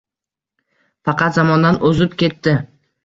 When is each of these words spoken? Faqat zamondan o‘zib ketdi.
Faqat 1.09 1.37
zamondan 1.37 1.77
o‘zib 1.91 2.17
ketdi. 2.23 2.57